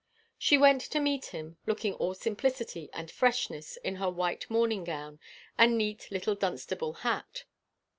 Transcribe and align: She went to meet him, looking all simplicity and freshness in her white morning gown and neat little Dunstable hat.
She 0.39 0.57
went 0.57 0.81
to 0.81 0.99
meet 0.99 1.25
him, 1.27 1.57
looking 1.67 1.93
all 1.93 2.15
simplicity 2.15 2.89
and 2.91 3.11
freshness 3.11 3.77
in 3.83 3.97
her 3.97 4.09
white 4.09 4.49
morning 4.49 4.83
gown 4.83 5.19
and 5.59 5.77
neat 5.77 6.07
little 6.09 6.33
Dunstable 6.33 6.93
hat. 7.05 7.43